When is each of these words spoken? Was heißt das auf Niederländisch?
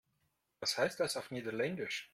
Was 0.61 0.79
heißt 0.79 0.99
das 0.99 1.15
auf 1.15 1.29
Niederländisch? 1.29 2.09